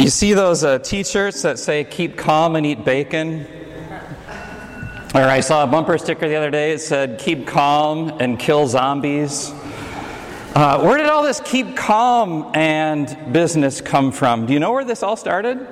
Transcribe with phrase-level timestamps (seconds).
[0.00, 3.46] You see those uh, t shirts that say, keep calm and eat bacon?
[5.14, 8.66] Or I saw a bumper sticker the other day, it said, keep calm and kill
[8.66, 9.50] zombies.
[10.54, 14.46] Uh, where did all this keep calm and business come from?
[14.46, 15.68] Do you know where this all started?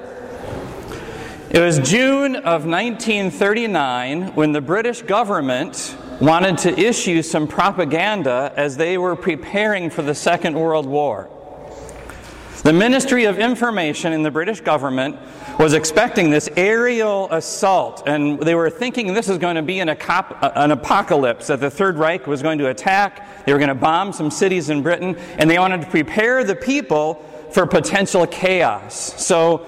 [1.50, 8.76] It was June of 1939 when the British government wanted to issue some propaganda as
[8.76, 11.30] they were preparing for the Second World War.
[12.64, 15.16] The Ministry of Information in the British government
[15.60, 19.88] was expecting this aerial assault, and they were thinking this is going to be an,
[19.88, 24.28] apocalypse, that the Third Reich was going to attack, they were going to bomb some
[24.32, 29.14] cities in Britain, and they wanted to prepare the people for potential chaos.
[29.24, 29.64] So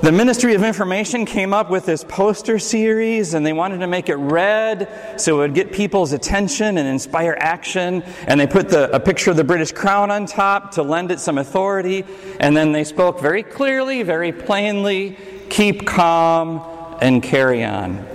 [0.00, 4.08] the Ministry of Information came up with this poster series and they wanted to make
[4.08, 4.88] it red
[5.20, 8.02] so it would get people's attention and inspire action.
[8.28, 11.18] And they put the, a picture of the British crown on top to lend it
[11.18, 12.04] some authority.
[12.38, 15.16] And then they spoke very clearly, very plainly
[15.50, 18.06] keep calm and carry on.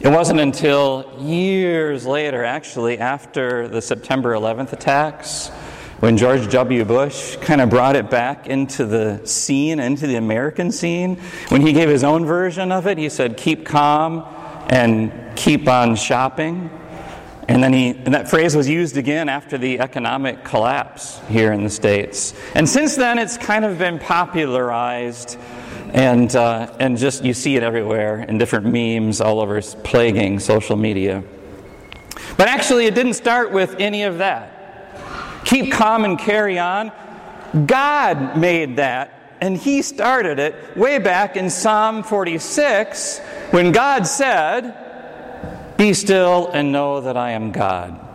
[0.00, 5.50] It wasn't until years later, actually, after the September 11th attacks,
[6.00, 6.84] when George W.
[6.84, 11.16] Bush kind of brought it back into the scene, into the American scene,
[11.48, 14.26] when he gave his own version of it, he said, keep calm
[14.70, 16.70] and keep on shopping.
[17.48, 21.64] And then he, and that phrase was used again after the economic collapse here in
[21.64, 22.32] the States.
[22.54, 25.36] And since then, it's kind of been popularized,
[25.92, 30.76] and, uh, and just you see it everywhere in different memes all over plaguing social
[30.76, 31.24] media.
[32.38, 34.59] But actually, it didn't start with any of that.
[35.44, 36.92] Keep calm and carry on.
[37.66, 43.18] God made that, and He started it way back in Psalm 46
[43.50, 48.06] when God said, Be still and know that I am God.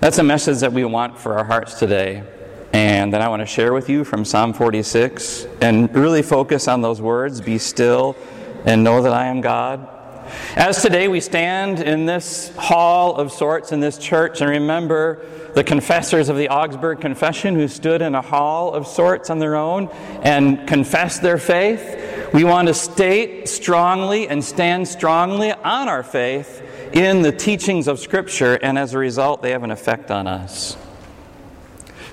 [0.00, 2.24] That's a message that we want for our hearts today.
[2.72, 6.80] And that I want to share with you from Psalm 46 and really focus on
[6.80, 8.16] those words be still
[8.64, 9.88] and know that I am God.
[10.56, 15.24] As today we stand in this hall of sorts in this church and remember
[15.54, 19.56] the confessors of the Augsburg Confession who stood in a hall of sorts on their
[19.56, 19.88] own
[20.22, 26.62] and confessed their faith, we want to state strongly and stand strongly on our faith
[26.92, 30.76] in the teachings of Scripture, and as a result, they have an effect on us.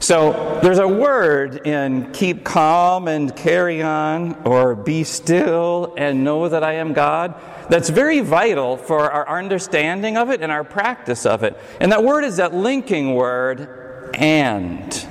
[0.07, 6.47] So there's a word in keep calm and carry on, or be still and know
[6.47, 7.35] that I am God,
[7.69, 11.59] that's very vital for our understanding of it and our practice of it.
[11.81, 15.05] And that word is that linking word, and.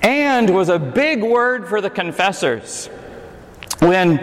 [0.00, 2.86] And was a big word for the confessors.
[3.80, 4.14] When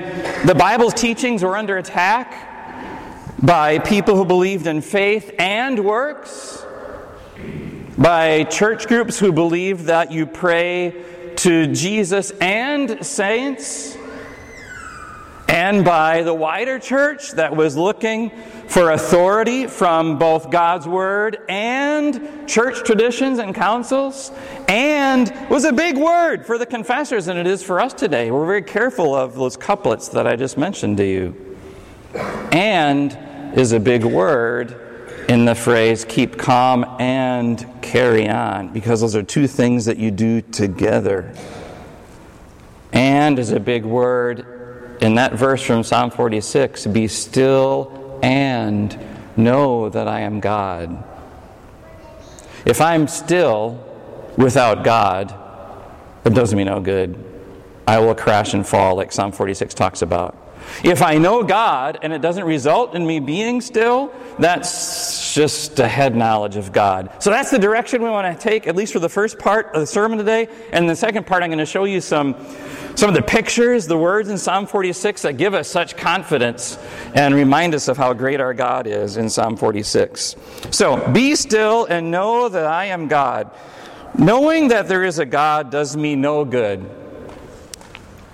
[0.45, 6.65] the Bible's teachings were under attack by people who believed in faith and works,
[8.01, 13.95] by church groups who believed that you pray to Jesus and saints,
[15.47, 18.31] and by the wider church that was looking
[18.67, 24.31] for authority from both God's Word and church traditions and councils,
[24.67, 28.31] and was a big word for the confessors, and it is for us today.
[28.31, 31.57] We're very careful of those couplets that I just mentioned to you.
[32.51, 33.15] And
[33.55, 34.90] is a big word
[35.27, 40.11] in the phrase keep calm and carry on, because those are two things that you
[40.11, 41.33] do together.
[42.93, 44.45] And is a big word
[45.01, 48.97] in that verse from Psalm 46 be still and
[49.35, 51.03] know that I am God.
[52.65, 53.83] If I'm still
[54.37, 55.33] without God,
[56.23, 57.17] it does me no good.
[57.87, 60.37] I will crash and fall, like Psalm 46 talks about.
[60.83, 65.87] If I know God and it doesn't result in me being still, that's just a
[65.87, 67.11] head knowledge of God.
[67.19, 69.81] So that's the direction we want to take, at least for the first part of
[69.81, 70.47] the sermon today.
[70.71, 72.35] And the second part, I'm going to show you some,
[72.95, 76.77] some of the pictures, the words in Psalm 46 that give us such confidence
[77.15, 80.35] and remind us of how great our God is in Psalm 46.
[80.71, 83.51] So, be still and know that I am God.
[84.17, 86.89] Knowing that there is a God does me no good.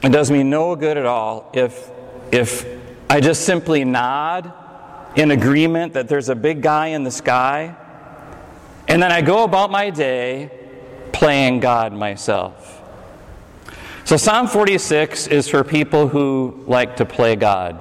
[0.03, 1.91] It does me no good at all if
[2.31, 2.65] if
[3.09, 4.51] I just simply nod
[5.15, 7.75] in agreement that there's a big guy in the sky,
[8.87, 10.51] and then I go about my day
[11.11, 12.81] playing God myself.
[14.05, 17.77] So, Psalm 46 is for people who like to play God,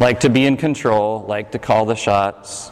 [0.00, 2.70] like to be in control, like to call the shots.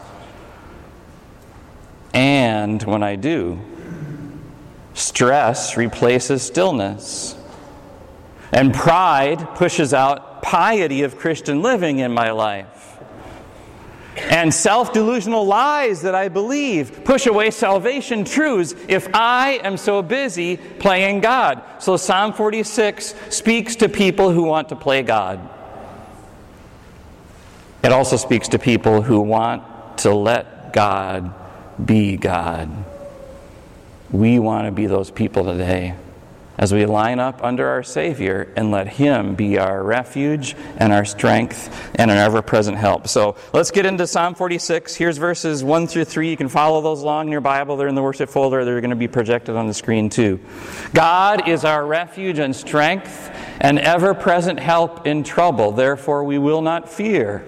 [2.13, 3.59] And when I do,
[4.93, 7.35] stress replaces stillness,
[8.51, 12.81] and pride pushes out piety of Christian living in my life.
[14.15, 20.03] and self delusional lies that I believe push away salvation truths if I am so
[20.03, 21.63] busy playing God.
[21.79, 25.39] So Psalm 46 speaks to people who want to play God.
[27.83, 29.63] It also speaks to people who want
[29.99, 31.33] to let God
[31.83, 32.69] be God.
[34.11, 35.95] We want to be those people today
[36.57, 41.05] as we line up under our Savior and let Him be our refuge and our
[41.05, 43.07] strength and an ever present help.
[43.07, 44.95] So let's get into Psalm 46.
[44.95, 46.29] Here's verses 1 through 3.
[46.29, 47.75] You can follow those along in your Bible.
[47.75, 50.39] They're in the worship folder, they're going to be projected on the screen too.
[50.93, 55.71] God is our refuge and strength and ever present help in trouble.
[55.71, 57.45] Therefore, we will not fear.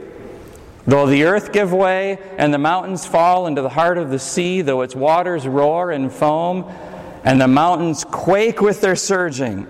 [0.88, 4.62] Though the earth give way and the mountains fall into the heart of the sea,
[4.62, 6.72] though its waters roar and foam,
[7.26, 9.68] and the mountains quake with their surging.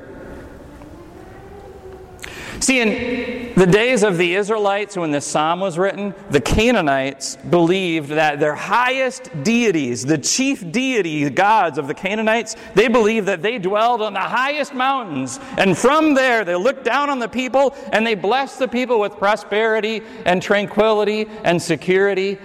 [2.60, 8.10] See, in the days of the Israelites, when this psalm was written, the Canaanites believed
[8.10, 13.60] that their highest deities, the chief deity gods of the Canaanites, they believed that they
[13.60, 15.40] dwelled on the highest mountains.
[15.58, 19.18] And from there, they looked down on the people and they blessed the people with
[19.18, 22.38] prosperity and tranquility and security.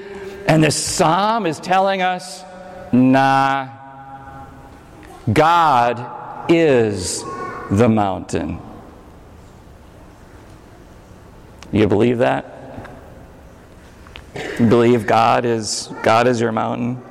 [0.46, 2.44] And this psalm is telling us
[2.92, 3.79] nah,
[5.32, 7.22] God is
[7.70, 8.60] the mountain.
[11.72, 12.90] You believe that?
[14.58, 17.02] You believe God is God is your mountain?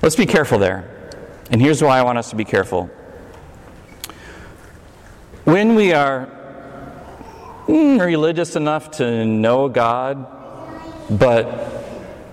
[0.00, 0.90] Let's be careful there.
[1.50, 2.90] And here's why I want us to be careful.
[5.44, 6.28] When we are
[7.66, 10.26] mm, religious enough to know God,
[11.10, 11.46] but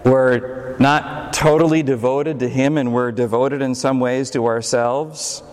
[0.06, 5.44] we're not totally devoted to Him and we're devoted in some ways to ourselves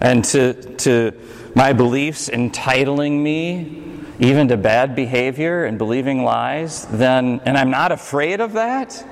[0.00, 1.12] and to, to
[1.54, 3.82] my beliefs entitling me
[4.20, 9.04] even to bad behavior and believing lies, then, and I'm not afraid of that,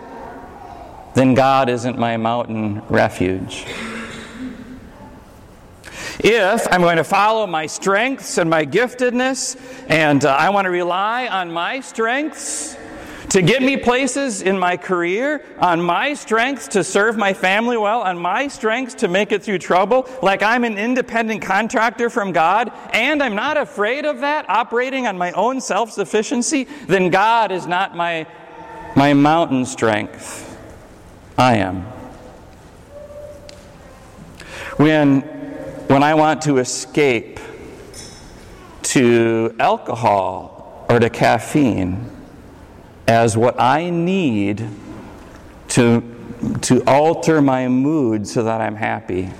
[1.14, 3.64] then God isn't my mountain refuge.
[6.18, 9.56] If I'm going to follow my strengths and my giftedness,
[9.88, 12.76] and uh, I want to rely on my strengths
[13.36, 18.00] to get me places in my career, on my strengths to serve my family well,
[18.00, 22.72] on my strengths to make it through trouble, like I'm an independent contractor from God,
[22.94, 27.66] and I'm not afraid of that, operating on my own self sufficiency, then God is
[27.66, 28.26] not my,
[28.96, 30.58] my mountain strength.
[31.36, 31.82] I am.
[34.78, 35.20] When,
[35.88, 37.38] when I want to escape
[38.84, 42.15] to alcohol or to caffeine,
[43.06, 44.66] as what I need
[45.68, 46.02] to,
[46.62, 49.30] to alter my mood so that I'm happy.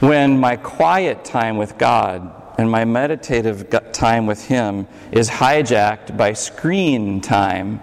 [0.00, 6.32] When my quiet time with God and my meditative time with Him is hijacked by
[6.32, 7.80] screen time,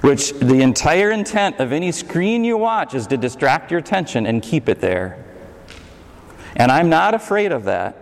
[0.00, 4.42] which the entire intent of any screen you watch is to distract your attention and
[4.42, 5.24] keep it there.
[6.56, 7.96] And I'm not afraid of that.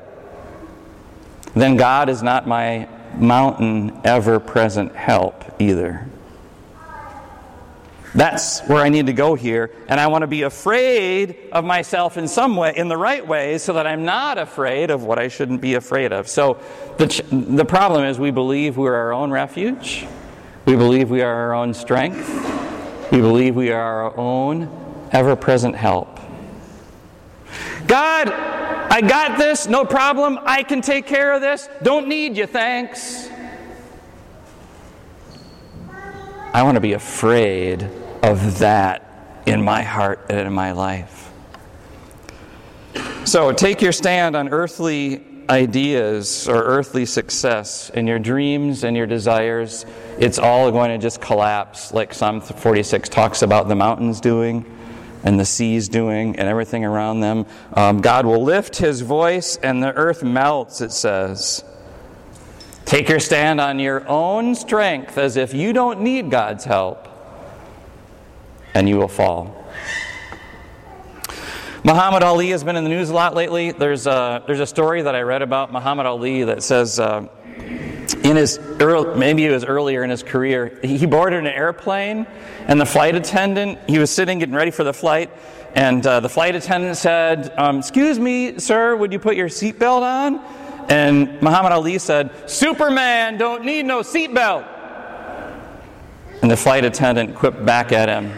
[1.55, 2.87] Then God is not my
[3.19, 6.07] mountain ever present help either.
[8.15, 9.71] That's where I need to go here.
[9.89, 13.59] And I want to be afraid of myself in some way, in the right way,
[13.59, 16.27] so that I'm not afraid of what I shouldn't be afraid of.
[16.27, 16.59] So
[16.97, 20.07] the, ch- the problem is we believe we're our own refuge,
[20.65, 22.27] we believe we are our own strength,
[23.13, 26.19] we believe we are our own ever present help.
[27.87, 28.29] God,
[28.91, 30.39] I got this, no problem.
[30.45, 31.69] I can take care of this.
[31.83, 33.29] Don't need you, thanks.
[36.53, 37.83] I want to be afraid
[38.23, 41.31] of that in my heart and in my life.
[43.25, 49.07] So take your stand on earthly ideas or earthly success and your dreams and your
[49.07, 49.85] desires.
[50.19, 54.65] It's all going to just collapse, like Psalm 46 talks about the mountains doing
[55.27, 57.45] and the seas doing and everything around them.
[57.73, 61.65] Um, God will lift his voice and the earth melts, it says.
[62.85, 67.09] Take your stand on your own strength as if you don't need God's help,
[68.73, 69.65] and you will fall.
[71.83, 73.73] Muhammad Ali has been in the news a lot lately.
[73.73, 77.27] There's a, there's a story that I read about Muhammad Ali that says uh,
[78.37, 82.27] in his early, maybe it was earlier in his career, he boarded an airplane,
[82.67, 85.31] and the flight attendant, he was sitting getting ready for the flight,
[85.75, 90.03] and uh, the flight attendant said, um, "Excuse me, sir, would you put your seatbelt
[90.03, 90.41] on?"
[90.89, 94.67] And Muhammad Ali said, "Superman don't need no seatbelt."
[96.43, 98.33] And the flight attendant quipped back at him,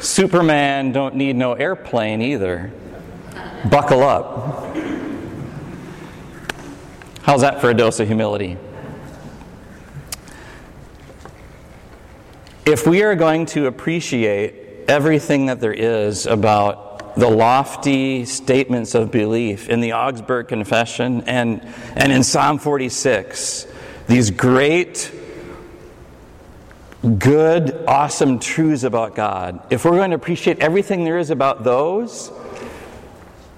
[0.00, 2.72] "Superman don't need no airplane either.
[3.70, 4.74] Buckle up."
[7.22, 8.58] How's that for a dose of humility?
[12.66, 14.54] If we are going to appreciate
[14.88, 21.62] everything that there is about the lofty statements of belief in the Augsburg Confession and,
[21.94, 23.66] and in Psalm 46,
[24.06, 25.12] these great,
[27.18, 32.32] good, awesome truths about God, if we're going to appreciate everything there is about those,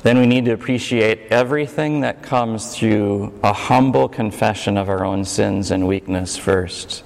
[0.02, 5.24] then we need to appreciate everything that comes through a humble confession of our own
[5.24, 7.04] sins and weakness first.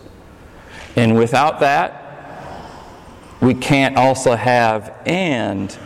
[0.97, 2.01] And without that,
[3.41, 5.77] we can't also have and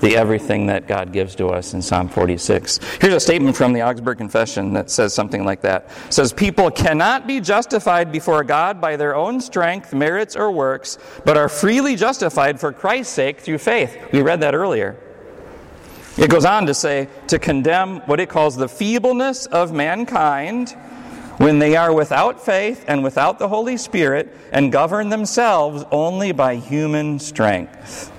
[0.00, 2.78] the everything that God gives to us in Psalm 46.
[3.00, 5.90] Here's a statement from the Augsburg Confession that says something like that.
[6.06, 10.98] It says people cannot be justified before God by their own strength, merits or works,
[11.24, 13.96] but are freely justified for Christ's sake through faith.
[14.12, 14.96] We read that earlier.
[16.18, 20.76] It goes on to say to condemn what it calls the feebleness of mankind
[21.38, 26.56] when they are without faith and without the Holy Spirit and govern themselves only by
[26.56, 28.12] human strength.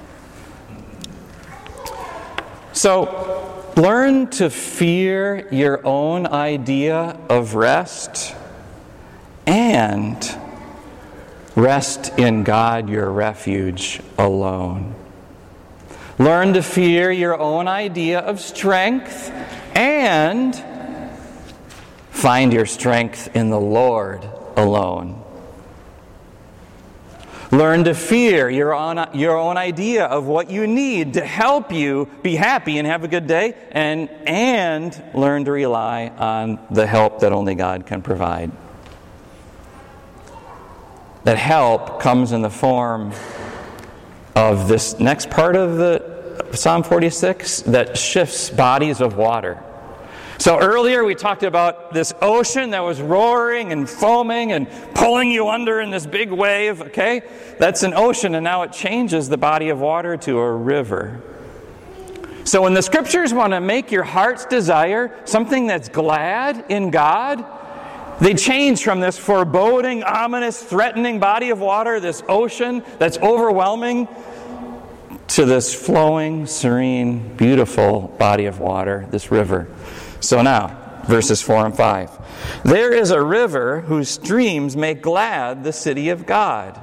[2.74, 8.36] So, learn to fear your own idea of rest
[9.48, 10.38] and
[11.56, 14.94] rest in God, your refuge, alone.
[16.18, 19.32] Learn to fear your own idea of strength
[19.76, 20.54] and
[22.16, 25.22] find your strength in the Lord alone.
[27.52, 32.10] Learn to fear your own, your own idea of what you need to help you
[32.24, 37.20] be happy and have a good day, and, and learn to rely on the help
[37.20, 38.52] that only God can provide.
[41.26, 43.14] That help comes in the form
[44.36, 46.16] of this next part of the
[46.54, 49.62] Psalm 46 that shifts bodies of water.
[50.38, 55.50] So earlier we talked about this ocean that was roaring and foaming and pulling you
[55.50, 57.22] under in this big wave, okay?
[57.58, 61.22] That's an ocean, and now it changes the body of water to a river.
[62.44, 67.44] So when the scriptures want to make your heart's desire something that's glad in God,
[68.20, 74.08] they change from this foreboding, ominous, threatening body of water, this ocean that's overwhelming,
[75.28, 79.68] to this flowing, serene, beautiful body of water, this river.
[80.26, 82.64] So now, verses 4 and 5.
[82.64, 86.82] There is a river whose streams make glad the city of God.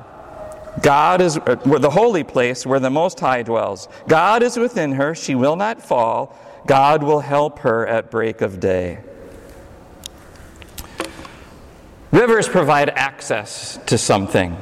[0.80, 3.88] God is uh, the holy place where the Most High dwells.
[4.06, 6.38] God is within her, she will not fall.
[6.66, 9.00] God will help her at break of day.
[12.12, 14.56] Rivers provide access to something,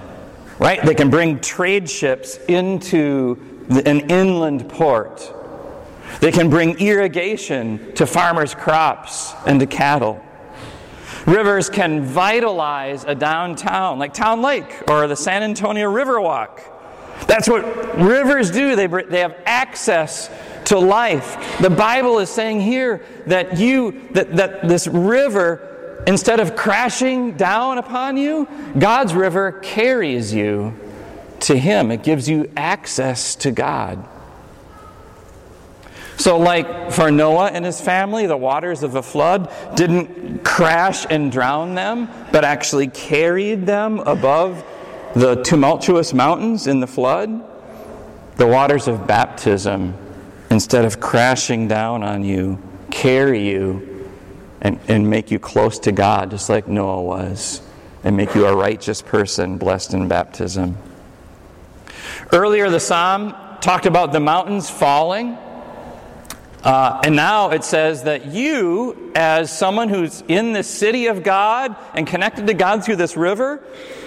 [0.59, 0.83] right?
[0.83, 5.35] They can bring trade ships into an inland port.
[6.21, 10.23] They can bring irrigation to farmers' crops and to cattle.
[11.27, 16.61] Rivers can vitalize a downtown, like Town Lake or the San Antonio Riverwalk.
[17.27, 17.65] That's what
[17.99, 18.75] rivers do.
[18.75, 20.31] They, they have access
[20.67, 21.59] to life.
[21.61, 27.79] The Bible is saying here that you, that, that this river, instead of crashing down
[27.79, 28.49] upon you,
[28.79, 30.79] God's river carries you
[31.41, 31.91] to Him.
[31.91, 34.07] It gives you access to God.
[36.21, 41.33] So, like for Noah and his family, the waters of the flood didn't crash and
[41.33, 44.63] drown them, but actually carried them above
[45.15, 47.43] the tumultuous mountains in the flood.
[48.37, 49.95] The waters of baptism,
[50.51, 52.61] instead of crashing down on you,
[52.91, 54.07] carry you
[54.61, 57.63] and, and make you close to God, just like Noah was,
[58.05, 60.77] and make you a righteous person blessed in baptism.
[62.31, 65.39] Earlier, the psalm talked about the mountains falling.
[66.63, 71.75] Uh, and now it says that you, as someone who's in the city of God
[71.95, 73.65] and connected to God through this river,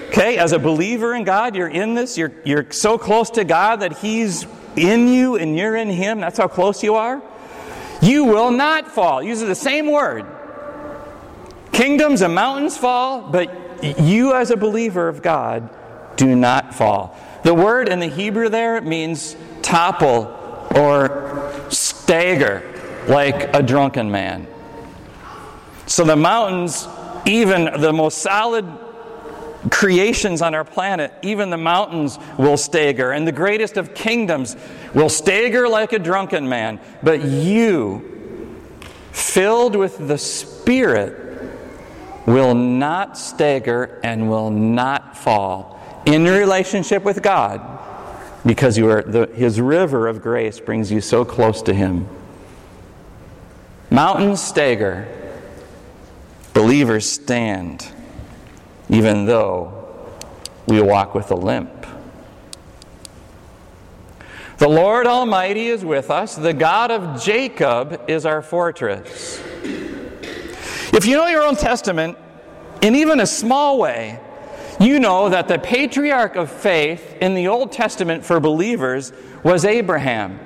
[0.10, 3.80] okay, as a believer in God, you're in this, you're, you're so close to God
[3.80, 4.46] that He's
[4.76, 6.20] in you and you're in Him.
[6.20, 7.24] That's how close you are.
[8.04, 9.24] You will not fall.
[9.24, 10.26] Uses the same word.
[11.72, 13.50] Kingdoms and mountains fall, but
[14.00, 15.70] you, as a believer of God,
[16.18, 17.18] do not fall.
[17.44, 20.38] The word in the Hebrew there means topple
[20.76, 21.53] or
[22.04, 22.62] stagger
[23.08, 24.46] like a drunken man.
[25.86, 26.86] So the mountains,
[27.26, 28.66] even the most solid
[29.72, 34.58] creations on our planet, even the mountains will stagger, and the greatest of kingdoms
[34.94, 36.82] will stagger like a drunken man.
[37.02, 38.60] But you,
[39.14, 41.18] filled with the Spirit,
[42.26, 47.62] will not stagger and will not fall in your relationship with God
[48.46, 52.08] because you are the, his river of grace brings you so close to him.
[53.90, 55.08] Mountains stagger,
[56.54, 57.88] believers stand,
[58.90, 59.88] even though
[60.66, 61.86] we walk with a limp.
[64.58, 66.36] The Lord Almighty is with us.
[66.36, 69.42] The God of Jacob is our fortress.
[70.94, 72.18] If you know your Old Testament,
[72.82, 74.20] in even a small way,
[74.80, 79.14] you know that the patriarch of faith in the Old Testament for believers
[79.44, 80.40] was Abraham.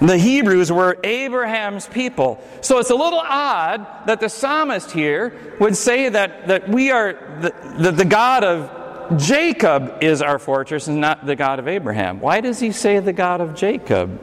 [0.00, 2.42] The Hebrews were Abraham's people.
[2.60, 7.14] So it's a little odd that the psalmist here would say that, that we are
[7.40, 12.20] the, the, the God of Jacob is our fortress and not the God of Abraham.
[12.20, 14.20] Why does he say the God of Jacob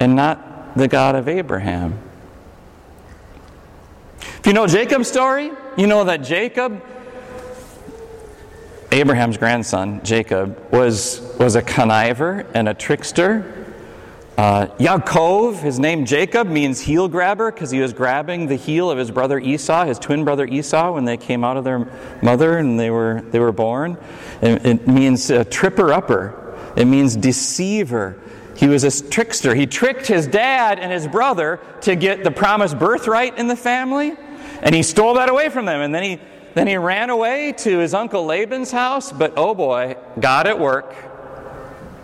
[0.00, 1.98] and not the God of Abraham?
[4.38, 6.82] If you know Jacob's story, you know that Jacob,
[8.92, 13.62] Abraham's grandson, Jacob, was, was a conniver and a trickster
[14.38, 18.96] uh, Yaakov, his name Jacob, means heel grabber because he was grabbing the heel of
[18.96, 21.86] his brother Esau, his twin brother Esau, when they came out of their
[22.22, 23.98] mother and they were, they were born.
[24.40, 28.18] It, it means uh, tripper upper, it means deceiver.
[28.56, 29.54] He was a trickster.
[29.54, 34.14] He tricked his dad and his brother to get the promised birthright in the family,
[34.62, 35.82] and he stole that away from them.
[35.82, 36.20] And then he,
[36.54, 40.94] then he ran away to his uncle Laban's house, but oh boy, God at work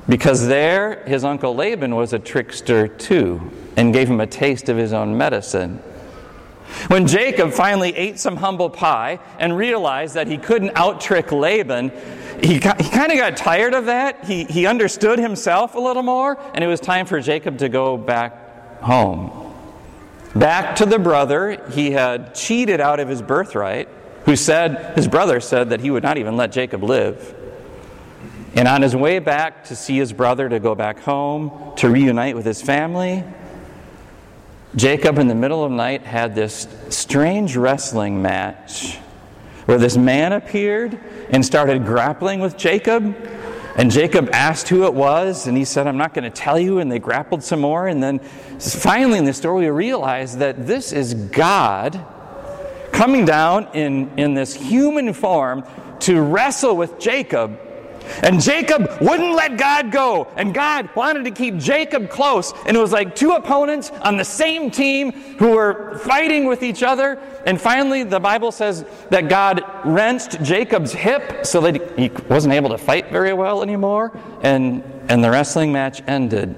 [0.09, 4.77] because there, his uncle Laban was a trickster too and gave him a taste of
[4.77, 5.83] his own medicine.
[6.89, 11.91] When Jacob finally ate some humble pie and realized that he couldn't out trick Laban,
[12.43, 14.25] he, he kind of got tired of that.
[14.25, 17.97] He, he understood himself a little more, and it was time for Jacob to go
[17.97, 19.55] back home.
[20.35, 23.89] Back to the brother he had cheated out of his birthright,
[24.25, 27.35] who said, his brother said that he would not even let Jacob live.
[28.55, 32.35] And on his way back to see his brother, to go back home, to reunite
[32.35, 33.25] with his family,
[34.77, 38.97] Jacob, in the middle of the night, had this strange wrestling match
[39.65, 40.99] where this man appeared
[41.31, 43.17] and started grappling with Jacob.
[43.77, 46.81] And Jacob asked who it was, and he said, I'm not going to tell you.
[46.81, 47.87] And they grappled some more.
[47.87, 48.19] And then
[48.59, 52.05] finally, in the story, we realize that this is God
[52.99, 55.65] coming down in, in this human form
[56.01, 57.59] to wrestle with Jacob
[58.23, 60.29] and Jacob wouldn't let God go.
[60.37, 62.53] And God wanted to keep Jacob close.
[62.67, 66.83] And it was like two opponents on the same team who were fighting with each
[66.83, 67.21] other.
[67.47, 72.71] And finally, the Bible says that God wrenched Jacob's hip so that he wasn't able
[72.71, 74.19] to fight very well anymore.
[74.43, 76.57] And, and the wrestling match ended.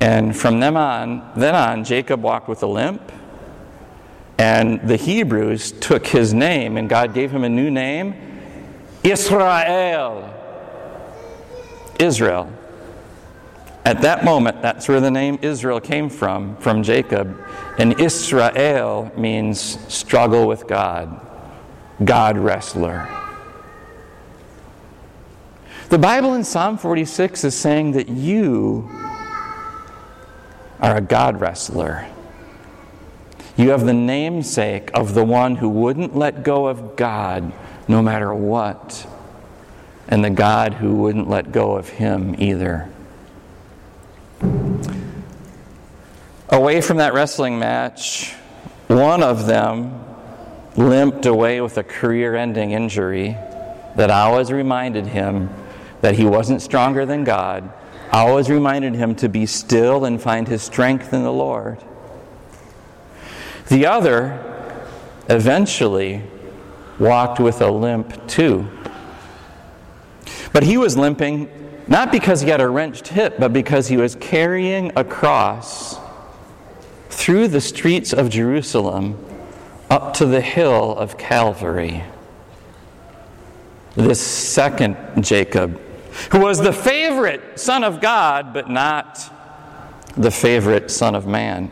[0.00, 3.12] And from them on, then on, Jacob walked with a limp.
[4.40, 8.14] And the Hebrews took his name, and God gave him a new name
[9.04, 10.34] Israel.
[11.98, 12.50] Israel.
[13.84, 17.38] At that moment, that's where the name Israel came from, from Jacob.
[17.76, 21.20] And Israel means struggle with God,
[22.02, 23.10] God wrestler.
[25.90, 28.88] The Bible in Psalm 46 is saying that you
[30.80, 32.06] are a God wrestler.
[33.60, 37.52] You have the namesake of the one who wouldn't let go of God
[37.88, 39.06] no matter what
[40.08, 42.88] and the God who wouldn't let go of him either.
[46.48, 48.32] Away from that wrestling match,
[48.86, 50.06] one of them
[50.74, 53.36] limped away with a career ending injury
[53.94, 55.50] that always reminded him
[56.00, 57.70] that he wasn't stronger than God,
[58.10, 61.76] always reminded him to be still and find his strength in the Lord.
[63.70, 64.76] The other
[65.28, 66.22] eventually
[66.98, 68.68] walked with a limp too.
[70.52, 71.48] But he was limping
[71.86, 75.98] not because he had a wrenched hip, but because he was carrying a cross
[77.10, 79.24] through the streets of Jerusalem
[79.88, 82.02] up to the hill of Calvary.
[83.94, 85.80] This second Jacob,
[86.32, 89.32] who was the favorite son of God, but not
[90.16, 91.70] the favorite son of man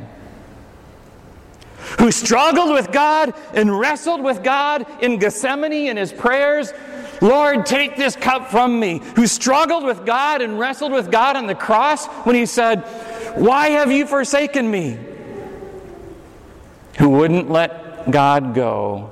[1.99, 6.73] who struggled with God and wrestled with God in Gethsemane in his prayers,
[7.21, 11.47] Lord, take this cup from me, who struggled with God and wrestled with God on
[11.47, 12.83] the cross when he said,
[13.35, 14.99] Why have you forsaken me?
[16.99, 19.11] Who wouldn't let God go,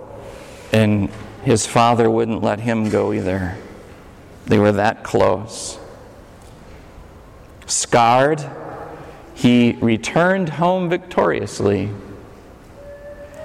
[0.73, 1.11] and
[1.43, 3.57] his father wouldn't let him go either.
[4.47, 5.79] They were that close.
[7.67, 8.45] Scarred,
[9.35, 11.91] he returned home victoriously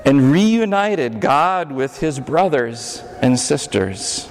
[0.06, 4.30] and reunited God with his brothers and sisters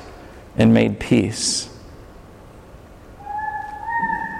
[0.56, 1.68] and made peace.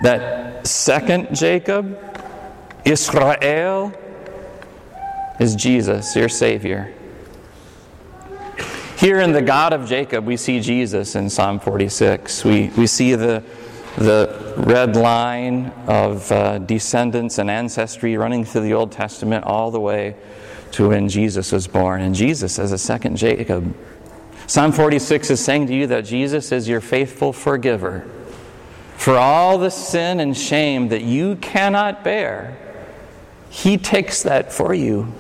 [0.02, 1.98] That second Jacob,
[2.84, 3.92] Israel,
[5.38, 6.92] is Jesus, your Savior.
[8.96, 12.44] Here in the God of Jacob, we see Jesus in Psalm 46.
[12.44, 13.42] We, we see the,
[13.96, 19.80] the red line of uh, descendants and ancestry running through the Old Testament all the
[19.80, 20.16] way
[20.72, 22.00] to when Jesus was born.
[22.00, 23.74] And Jesus as a second Jacob.
[24.46, 28.09] Psalm 46 is saying to you that Jesus is your faithful forgiver
[28.96, 32.59] for all the sin and shame that you cannot bear.
[33.48, 35.12] He takes that for you.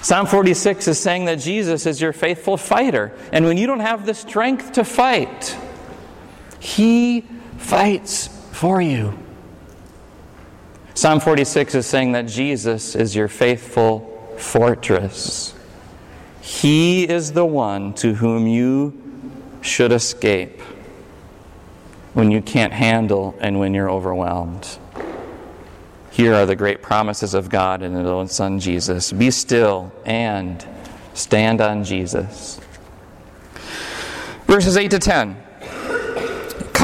[0.00, 3.12] Psalm 46 is saying that Jesus is your faithful fighter.
[3.32, 5.56] And when you don't have the strength to fight,
[6.60, 7.22] He
[7.58, 9.18] fights for you.
[10.96, 15.52] Psalm 46 is saying that Jesus is your faithful fortress.
[16.40, 19.00] He is the one to whom you
[19.60, 20.60] should escape
[22.12, 24.78] when you can't handle and when you're overwhelmed.
[26.12, 30.64] Here are the great promises of God in His own Son Jesus Be still and
[31.12, 32.60] stand on Jesus.
[34.46, 35.42] Verses 8 to 10.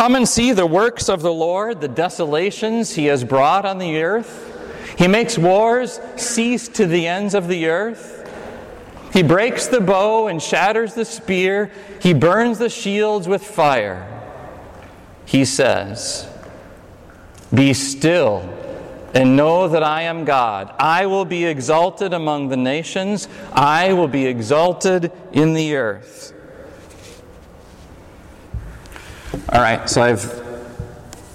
[0.00, 4.02] Come and see the works of the Lord, the desolations He has brought on the
[4.02, 4.96] earth.
[4.96, 8.26] He makes wars cease to the ends of the earth.
[9.12, 11.70] He breaks the bow and shatters the spear.
[12.00, 14.08] He burns the shields with fire.
[15.26, 16.26] He says,
[17.52, 18.38] Be still
[19.12, 20.74] and know that I am God.
[20.78, 26.32] I will be exalted among the nations, I will be exalted in the earth.
[29.32, 30.42] All right, so I've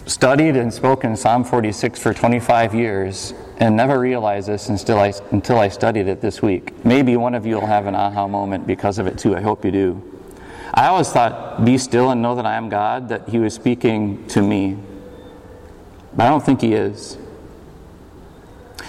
[0.05, 5.57] studied and spoken Psalm 46 for 25 years and never realized this until I, until
[5.59, 6.83] I studied it this week.
[6.83, 9.33] Maybe one of you will have an aha moment because of it too.
[9.33, 10.19] I hope you do.
[10.73, 14.27] I always thought, be still and know that I am God, that he was speaking
[14.27, 14.77] to me.
[16.17, 17.17] But I don't think he is.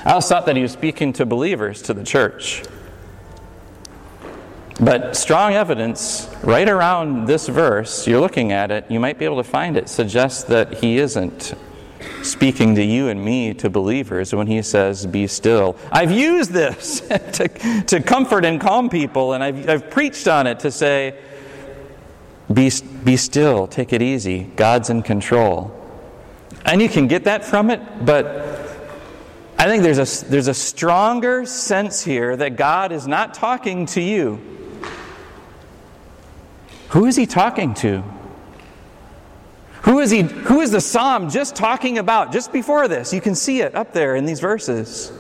[0.05, 2.65] I always thought that he was speaking to believers, to the church.
[4.79, 9.39] But strong evidence right around this verse, you're looking at it, you might be able
[9.39, 11.55] to find it, suggests that he isn't
[12.23, 15.77] speaking to you and me, to believers, when he says, Be still.
[15.91, 17.01] I've used this
[17.33, 17.49] to,
[17.87, 21.19] to comfort and calm people, and I've, I've preached on it to say,
[22.53, 22.71] be,
[23.05, 25.73] be still, take it easy, God's in control.
[26.65, 28.27] And you can get that from it, but
[29.59, 34.01] I think there's a, there's a stronger sense here that God is not talking to
[34.01, 34.56] you.
[36.91, 38.03] Who is he talking to?
[39.83, 42.33] Who is, he, who is the psalm just talking about?
[42.33, 45.13] Just before this, you can see it up there in these verses.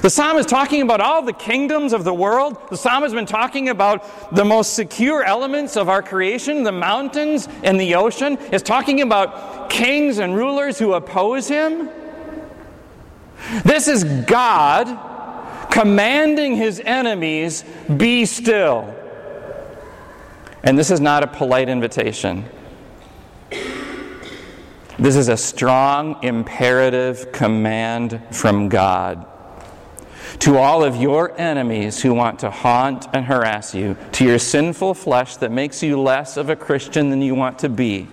[0.00, 2.56] The psalm is talking about all the kingdoms of the world.
[2.70, 7.46] The psalm has been talking about the most secure elements of our creation, the mountains
[7.62, 8.38] and the ocean.
[8.50, 11.90] It's talking about kings and rulers who oppose him.
[13.64, 15.10] This is God
[15.70, 18.94] commanding his enemies, be still.
[20.62, 22.44] And this is not a polite invitation.
[24.98, 29.26] This is a strong imperative command from God.
[30.40, 34.94] To all of your enemies who want to haunt and harass you, to your sinful
[34.94, 38.08] flesh that makes you less of a Christian than you want to be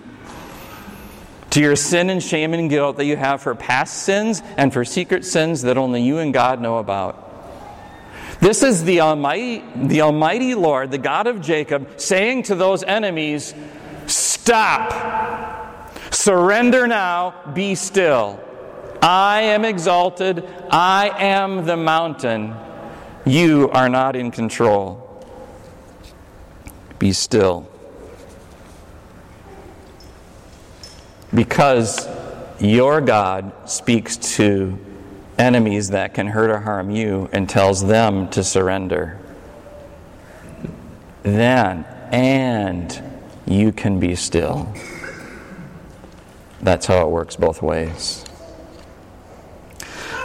[1.50, 4.84] to your sin and shame and guilt that you have for past sins and for
[4.84, 7.29] secret sins that only you and God know about.
[8.40, 13.54] This is the Almighty, the Almighty Lord, the God of Jacob, saying to those enemies,
[14.06, 14.92] Stop!
[16.12, 18.40] Surrender now, be still.
[19.02, 22.54] I am exalted, I am the mountain.
[23.24, 25.06] You are not in control.
[26.98, 27.70] Be still.
[31.32, 32.08] because
[32.58, 34.78] your God speaks to
[35.40, 39.18] enemies that can hurt or harm you and tells them to surrender.
[41.22, 43.02] Then, and
[43.46, 44.72] you can be still.
[46.60, 48.24] That's how it works both ways.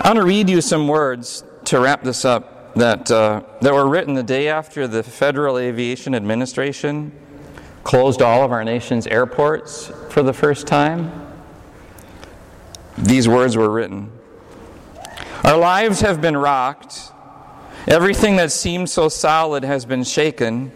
[0.01, 3.87] I want to read you some words to wrap this up that, uh, that were
[3.87, 7.13] written the day after the Federal Aviation Administration
[7.85, 11.11] closed all of our nation's airports for the first time,
[12.97, 14.11] these words were written
[15.45, 17.11] Our lives have been rocked.
[17.87, 20.71] Everything that seemed so solid has been shaken.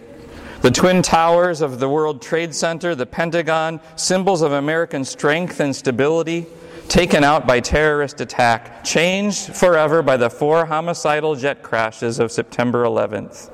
[0.61, 5.75] The Twin Towers of the World Trade Center, the Pentagon, symbols of American strength and
[5.75, 6.45] stability,
[6.87, 12.83] taken out by terrorist attack, changed forever by the four homicidal jet crashes of September
[12.83, 13.49] 11th.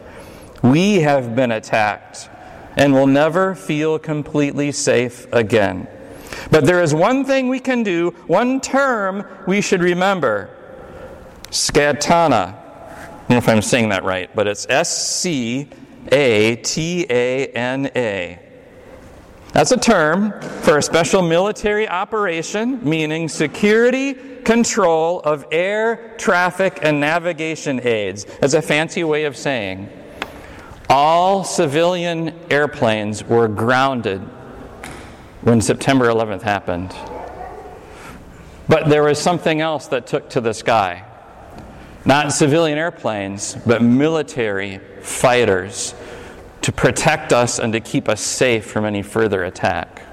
[0.63, 2.30] We have been attacked
[2.75, 5.88] and will never feel completely safe again.
[6.51, 10.55] But there is one thing we can do, one term we should remember
[11.56, 12.54] scatana.
[12.54, 15.70] I don't know if I'm saying that right, but it's S C
[16.12, 18.39] A T A N A.
[19.54, 24.13] That's a term for a special military operation meaning security
[24.44, 28.26] control of air, traffic, and navigation aids.
[28.41, 29.89] That's a fancy way of saying
[30.89, 34.20] all civilian airplanes were grounded
[35.41, 36.94] when September 11th happened.
[38.68, 41.06] But there was something else that took to the sky.
[42.06, 45.96] Not civilian airplanes, but military fighters
[46.62, 50.04] to protect us and to keep us safe from any further attack.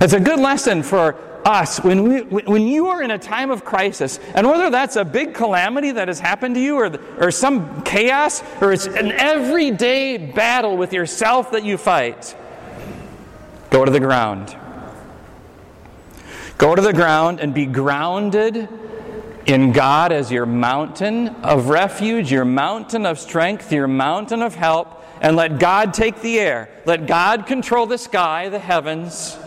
[0.00, 3.64] It's a good lesson for us when, we, when you are in a time of
[3.64, 7.82] crisis, and whether that's a big calamity that has happened to you, or, or some
[7.82, 12.34] chaos, or it's an everyday battle with yourself that you fight,
[13.70, 14.56] go to the ground.
[16.56, 18.68] Go to the ground and be grounded
[19.48, 25.02] in God as your mountain of refuge, your mountain of strength, your mountain of help,
[25.22, 26.68] and let God take the air.
[26.84, 29.38] Let God control the sky, the heavens,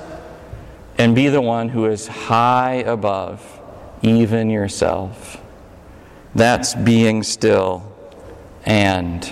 [0.98, 3.60] and be the one who is high above
[4.02, 5.40] even yourself.
[6.34, 7.96] That's being still
[8.66, 9.32] and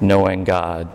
[0.00, 0.90] knowing God,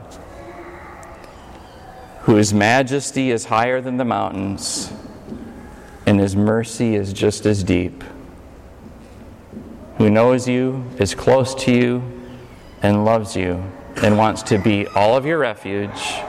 [2.21, 4.91] whose majesty is higher than the mountains,
[6.05, 8.03] and his mercy is just as deep
[9.97, 12.03] who knows you, is close to you,
[12.81, 13.63] and loves you,
[13.97, 16.21] and wants to be all of your refuge,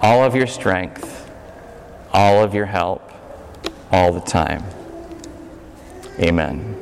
[0.00, 1.30] all of your strength,
[2.12, 3.12] all of your help,
[3.92, 4.64] all the time.
[6.18, 6.75] Amen.